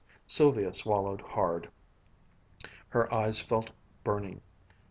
Sylvia 0.25 0.73
swallowed 0.73 1.21
hard. 1.21 1.69
Her 2.87 3.13
eyes 3.13 3.39
felt 3.39 3.69
burning. 4.03 4.41